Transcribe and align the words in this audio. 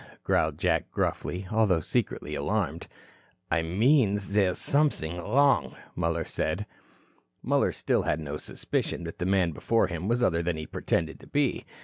growled 0.23 0.57
Jack 0.57 0.89
gruffly, 0.89 1.45
although 1.51 1.79
secretly 1.79 2.33
alarmed. 2.33 2.87
"I 3.51 3.61
mean 3.61 4.15
there's 4.19 4.57
something 4.57 5.17
wrong," 5.17 5.75
Muller 5.95 6.25
said. 6.25 6.65
Muller 7.43 7.71
still 7.71 8.01
had 8.01 8.19
no 8.19 8.37
suspicion 8.37 9.03
that 9.03 9.19
the 9.19 9.27
man 9.27 9.51
before 9.51 9.85
him 9.85 10.07
was 10.07 10.23
other 10.23 10.41
than 10.41 10.57
he 10.57 10.65
pretended 10.65 11.19
to 11.19 11.27
be. 11.27 11.67